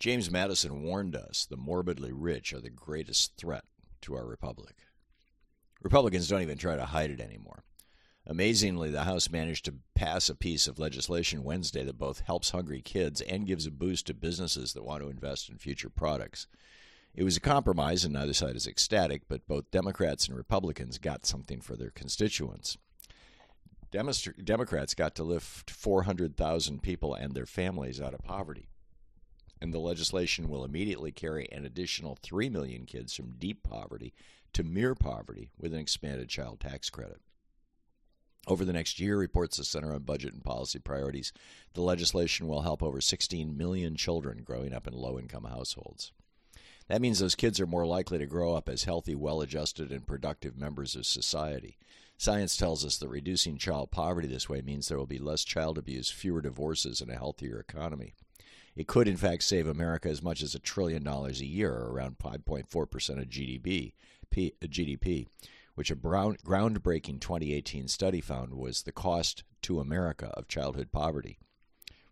[0.00, 3.64] James Madison warned us the morbidly rich are the greatest threat
[4.00, 4.76] to our republic.
[5.82, 7.64] Republicans don't even try to hide it anymore.
[8.26, 12.80] Amazingly, the House managed to pass a piece of legislation Wednesday that both helps hungry
[12.80, 16.46] kids and gives a boost to businesses that want to invest in future products.
[17.14, 21.26] It was a compromise, and neither side is ecstatic, but both Democrats and Republicans got
[21.26, 22.78] something for their constituents.
[23.90, 28.70] Democrats got to lift 400,000 people and their families out of poverty.
[29.60, 34.14] And the legislation will immediately carry an additional 3 million kids from deep poverty
[34.54, 37.20] to mere poverty with an expanded child tax credit.
[38.46, 41.32] Over the next year, reports the Center on Budget and Policy Priorities,
[41.74, 46.12] the legislation will help over 16 million children growing up in low income households.
[46.88, 50.06] That means those kids are more likely to grow up as healthy, well adjusted, and
[50.06, 51.76] productive members of society.
[52.16, 55.78] Science tells us that reducing child poverty this way means there will be less child
[55.78, 58.14] abuse, fewer divorces, and a healthier economy.
[58.80, 61.92] It could, in fact, save America as much as a trillion dollars a year, or
[61.92, 63.92] around 5.4% of GDP,
[64.30, 65.28] P, GDP, uh,
[65.74, 71.38] which a brown, groundbreaking 2018 study found was the cost to America of childhood poverty.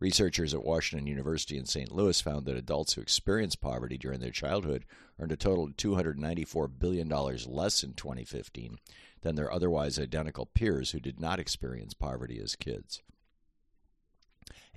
[0.00, 1.92] Researchers at Washington University in St.
[1.92, 4.86] Louis found that adults who experienced poverty during their childhood
[5.20, 8.80] earned a total of $294 billion less in 2015
[9.22, 13.02] than their otherwise identical peers who did not experience poverty as kids.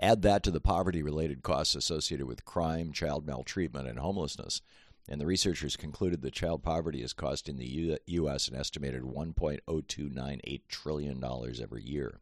[0.01, 4.61] Add that to the poverty related costs associated with crime, child maltreatment, and homelessness,
[5.09, 8.47] and the researchers concluded that child poverty is costing the U- U.S.
[8.47, 11.23] an estimated $1.0298 trillion
[11.61, 12.19] every year.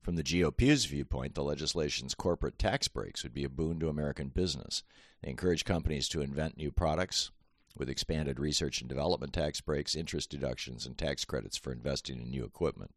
[0.00, 4.28] From the GOP's viewpoint, the legislation's corporate tax breaks would be a boon to American
[4.28, 4.82] business.
[5.22, 7.30] They encourage companies to invent new products
[7.76, 12.30] with expanded research and development tax breaks, interest deductions, and tax credits for investing in
[12.30, 12.92] new equipment.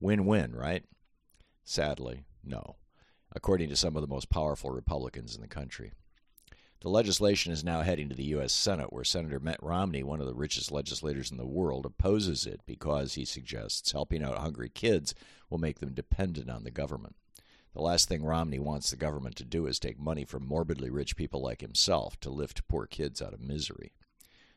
[0.00, 0.84] Win win, right?
[1.64, 2.76] Sadly, no,
[3.32, 5.92] according to some of the most powerful Republicans in the country.
[6.80, 8.54] The legislation is now heading to the U.S.
[8.54, 12.62] Senate, where Senator Mitt Romney, one of the richest legislators in the world, opposes it
[12.64, 15.14] because, he suggests, helping out hungry kids
[15.50, 17.16] will make them dependent on the government.
[17.74, 21.16] The last thing Romney wants the government to do is take money from morbidly rich
[21.16, 23.92] people like himself to lift poor kids out of misery.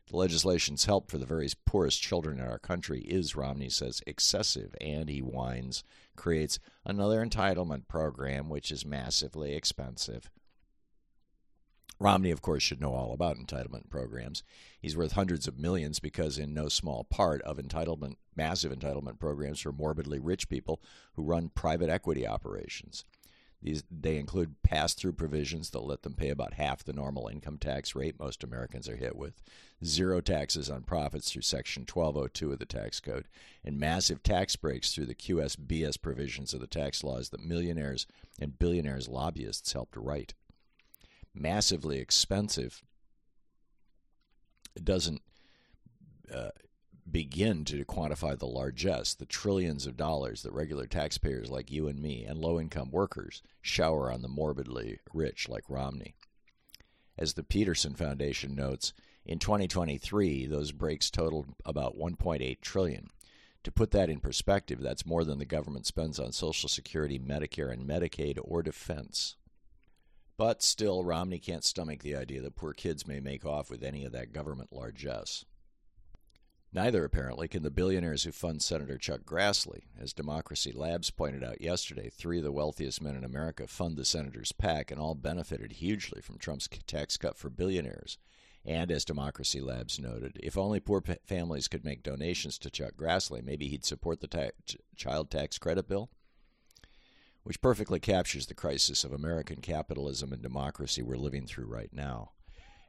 [0.09, 4.75] The legislation's help for the very poorest children in our country is, Romney says, excessive,
[4.81, 5.84] and he whines,
[6.16, 10.30] creates another entitlement program which is massively expensive.
[12.00, 14.44] Romney, of course, should know all about entitlement programs.
[14.81, 19.62] He's worth hundreds of millions because, in no small part, of entitlement, massive entitlement programs
[19.62, 20.81] for morbidly rich people
[21.13, 23.06] who run private equity operations.
[23.63, 27.57] These, they include pass through provisions that let them pay about half the normal income
[27.57, 29.41] tax rate most Americans are hit with,
[29.85, 33.25] zero taxes on profits through Section 1202 of the tax code,
[33.63, 38.06] and massive tax breaks through the QSBS provisions of the tax laws that millionaires
[38.38, 40.34] and billionaires lobbyists helped write.
[41.34, 42.84] Massively expensive
[44.84, 45.22] doesn't
[46.34, 46.50] uh,
[47.09, 52.00] begin to quantify the largesse, the trillions of dollars that regular taxpayers like you and
[52.00, 56.16] me and low income workers shower on the morbidly rich like Romney.
[57.18, 58.94] As the Peterson Foundation notes,
[59.25, 63.08] in 2023, those breaks totaled about 1.8 trillion.
[63.63, 67.72] To put that in perspective, that's more than the government spends on Social Security, Medicare,
[67.72, 69.38] and Medicaid or defense.
[70.36, 74.03] But still, Romney can't stomach the idea that poor kids may make off with any
[74.03, 75.46] of that government largesse.
[76.75, 79.84] Neither, apparently, can the billionaires who fund Senator Chuck Grassley.
[80.00, 84.03] As Democracy Labs pointed out yesterday, three of the wealthiest men in America fund the
[84.03, 88.17] senator's PAC and all benefited hugely from Trump's tax cut for billionaires.
[88.66, 93.44] And as Democracy Labs noted, if only poor families could make donations to Chuck Grassley,
[93.44, 96.09] maybe he'd support the ta- child tax credit bill
[97.44, 102.31] which perfectly captures the crisis of American capitalism and democracy we're living through right now.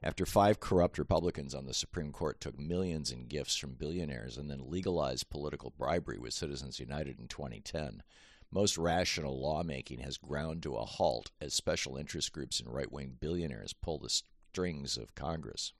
[0.06, 4.50] After five corrupt Republicans on the Supreme Court took millions in gifts from billionaires and
[4.50, 8.02] then legalized political bribery with Citizens United in 2010,
[8.50, 13.16] most rational lawmaking has ground to a halt as special interest groups and right wing
[13.18, 15.72] billionaires pull the strings of Congress.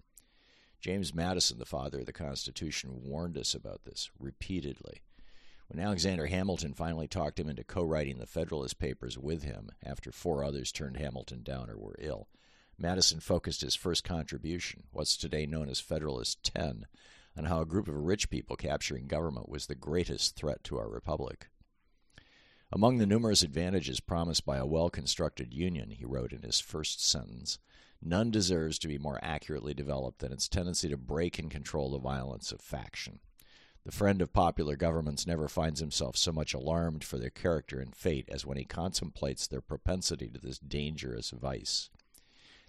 [0.81, 5.03] James Madison, the father of the Constitution, warned us about this repeatedly.
[5.67, 10.11] When Alexander Hamilton finally talked him into co writing the Federalist Papers with him after
[10.11, 12.29] four others turned Hamilton down or were ill,
[12.79, 16.87] Madison focused his first contribution, what's today known as Federalist 10,
[17.37, 20.89] on how a group of rich people capturing government was the greatest threat to our
[20.89, 21.49] republic.
[22.73, 27.05] Among the numerous advantages promised by a well constructed union, he wrote in his first
[27.05, 27.59] sentence,
[28.03, 31.99] none deserves to be more accurately developed than its tendency to break and control the
[31.99, 33.21] violence of faction.
[33.85, 37.95] The friend of popular governments never finds himself so much alarmed for their character and
[37.95, 41.91] fate as when he contemplates their propensity to this dangerous vice.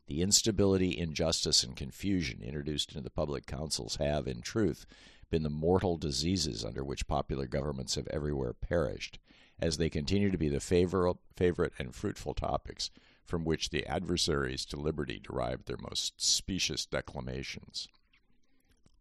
[0.08, 4.86] The instability, injustice, and confusion introduced into the public councils have, in truth,
[5.32, 9.18] been the mortal diseases under which popular governments have everywhere perished,
[9.60, 12.92] as they continue to be the favor- favorite and fruitful topics
[13.26, 17.88] from which the adversaries to liberty derive their most specious declamations.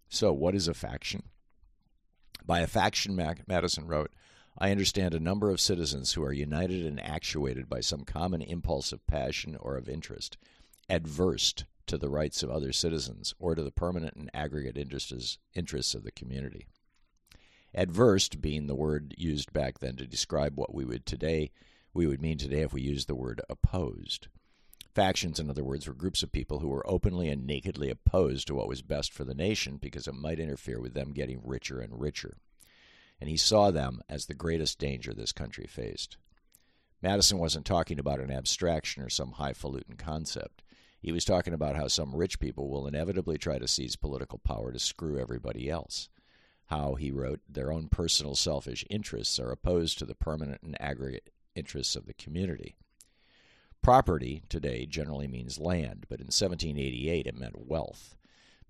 [0.08, 1.24] So, what is a faction?
[2.46, 3.14] By a faction,
[3.46, 4.12] Madison wrote,
[4.56, 8.92] I understand a number of citizens who are united and actuated by some common impulse
[8.92, 10.38] of passion or of interest,
[10.88, 11.54] adverse
[11.86, 16.02] to the rights of other citizens or to the permanent and aggregate interests, interests of
[16.02, 16.66] the community.
[17.74, 21.50] Adverse being the word used back then to describe what we would today
[21.94, 24.26] we would mean today if we used the word opposed.
[24.92, 28.54] Factions, in other words, were groups of people who were openly and nakedly opposed to
[28.54, 32.00] what was best for the nation because it might interfere with them getting richer and
[32.00, 32.36] richer.
[33.20, 36.16] And he saw them as the greatest danger this country faced.
[37.00, 40.62] Madison wasn't talking about an abstraction or some highfalutin concept.
[41.04, 44.72] He was talking about how some rich people will inevitably try to seize political power
[44.72, 46.08] to screw everybody else.
[46.68, 51.28] How, he wrote, their own personal selfish interests are opposed to the permanent and aggregate
[51.54, 52.76] interests of the community.
[53.82, 58.16] Property today generally means land, but in 1788 it meant wealth.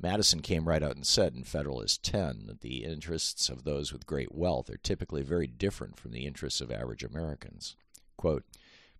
[0.00, 4.08] Madison came right out and said in Federalist 10 that the interests of those with
[4.08, 7.76] great wealth are typically very different from the interests of average Americans.
[8.16, 8.42] Quote,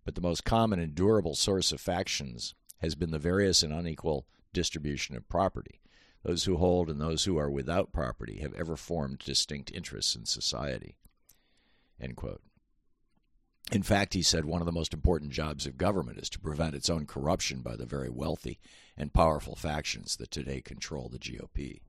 [0.05, 4.25] but the most common and durable source of factions has been the various and unequal
[4.53, 5.81] distribution of property.
[6.23, 10.25] Those who hold and those who are without property have ever formed distinct interests in
[10.25, 10.95] society.
[13.71, 16.75] In fact, he said one of the most important jobs of government is to prevent
[16.75, 18.59] its own corruption by the very wealthy
[18.97, 21.81] and powerful factions that today control the GOP.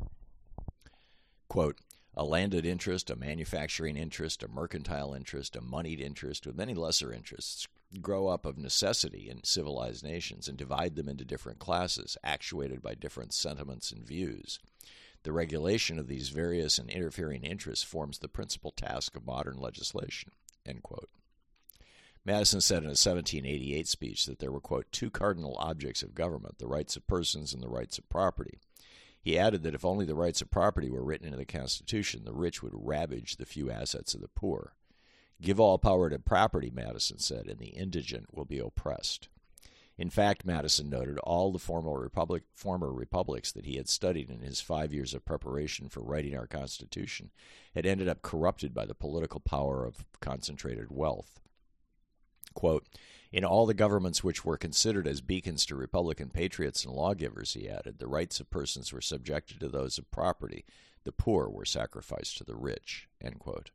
[1.49, 1.79] Quote,
[2.15, 7.13] a landed interest, a manufacturing interest, a mercantile interest, a moneyed interest, with many lesser
[7.13, 7.69] interests,
[8.01, 12.95] grow up of necessity in civilized nations and divide them into different classes, actuated by
[12.95, 14.59] different sentiments and views.
[15.23, 20.33] The regulation of these various and interfering interests forms the principal task of modern legislation.
[22.25, 26.59] Madison said in a 1788 speech that there were, quote, two cardinal objects of government
[26.59, 28.59] the rights of persons and the rights of property.
[29.21, 32.33] He added that if only the rights of property were written into the Constitution, the
[32.33, 34.75] rich would ravage the few assets of the poor.
[35.41, 39.29] Give all power to property, Madison said, and the indigent will be oppressed.
[39.99, 44.41] In fact, Madison noted all the former, republic, former republics that he had studied in
[44.41, 47.31] his five years of preparation for writing our Constitution
[47.75, 51.41] had ended up corrupted by the political power of concentrated wealth.
[52.53, 52.87] Quote,
[53.33, 57.69] in all the governments which were considered as beacons to Republican patriots and lawgivers, he
[57.69, 60.65] added, the rights of persons were subjected to those of property.
[61.05, 63.09] The poor were sacrificed to the rich.
[63.21, 63.71] End quote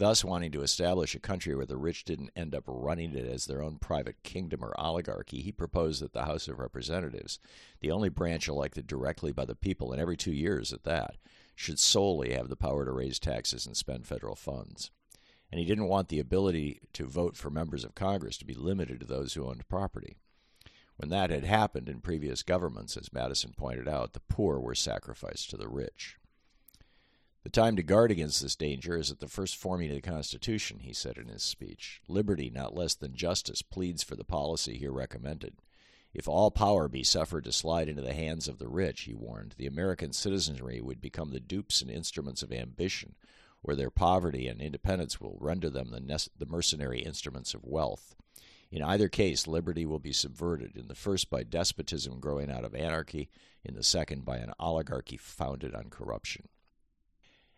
[0.00, 3.44] thus wanting to establish a country where the rich didn't end up running it as
[3.44, 7.38] their own private kingdom or oligarchy, he proposed that the House of Representatives,
[7.80, 11.16] the only branch elected directly by the people, and every two years at that,
[11.54, 14.90] should solely have the power to raise taxes and spend federal funds.
[15.52, 19.00] And he didn't want the ability to vote for members of Congress to be limited
[19.00, 20.16] to those who owned property.
[20.96, 25.50] When that had happened in previous governments, as Madison pointed out, the poor were sacrificed
[25.50, 26.16] to the rich.
[27.42, 30.80] The time to guard against this danger is at the first forming of the Constitution,
[30.80, 32.02] he said in his speech.
[32.06, 35.54] Liberty, not less than justice, pleads for the policy here recommended.
[36.12, 39.54] If all power be suffered to slide into the hands of the rich, he warned,
[39.56, 43.14] the American citizenry would become the dupes and instruments of ambition,
[43.62, 48.16] where their poverty and independence will render them the, the mercenary instruments of wealth.
[48.70, 52.74] In either case, liberty will be subverted, in the first by despotism growing out of
[52.74, 53.30] anarchy,
[53.64, 56.48] in the second by an oligarchy founded on corruption.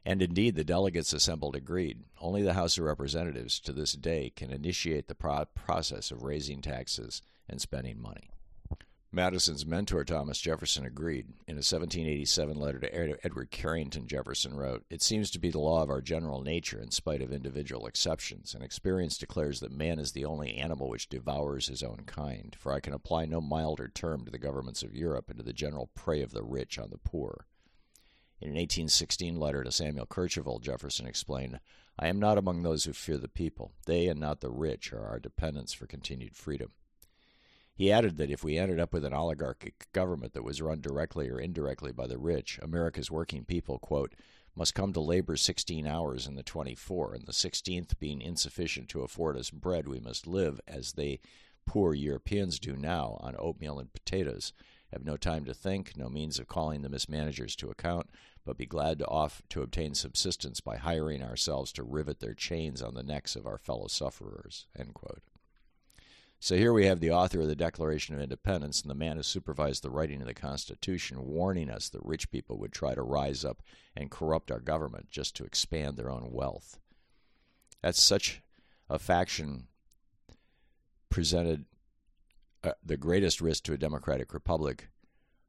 [0.05, 2.03] And indeed, the delegates assembled agreed.
[2.21, 6.61] Only the House of Representatives to this day can initiate the pro- process of raising
[6.61, 8.31] taxes and spending money.
[9.15, 11.27] Madison's mentor, Thomas Jefferson, agreed.
[11.47, 15.83] In a 1787 letter to Edward Carrington, Jefferson wrote, It seems to be the law
[15.83, 20.13] of our general nature, in spite of individual exceptions, and experience declares that man is
[20.13, 24.25] the only animal which devours his own kind, for I can apply no milder term
[24.25, 26.97] to the governments of Europe and to the general prey of the rich on the
[26.97, 27.47] poor.
[28.43, 31.61] In an 1816 letter to Samuel Kercheval, Jefferson explained,
[31.97, 33.71] I am not among those who fear the people.
[33.87, 36.73] They and not the rich are our dependents for continued freedom.
[37.73, 41.31] He added that if we ended up with an oligarchic government that was run directly
[41.31, 44.13] or indirectly by the rich, America's working people, quote,
[44.57, 49.03] must come to labor 16 hours in the 24, and the 16th being insufficient to
[49.03, 51.21] afford us bread, we must live as they
[51.65, 54.53] poor Europeans do now on oatmeal and potatoes,
[54.93, 58.11] have no time to think, no means of calling the mismanagers to account,
[58.45, 62.83] but be glad to off to obtain subsistence by hiring ourselves to rivet their chains
[62.83, 64.67] on the necks of our fellow sufferers.
[66.41, 69.23] So here we have the author of the Declaration of Independence and the man who
[69.23, 73.45] supervised the writing of the Constitution warning us that rich people would try to rise
[73.45, 73.63] up
[73.97, 76.81] and corrupt our government just to expand their own wealth.
[77.81, 78.43] That's such
[78.91, 79.69] a faction
[81.11, 81.65] presented
[82.65, 84.89] uh, the greatest risk to a democratic republic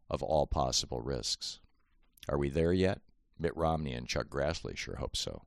[0.10, 1.60] of all possible risks.
[2.27, 3.01] Are we there yet?
[3.38, 5.43] Mitt Romney and Chuck Grassley sure hope so.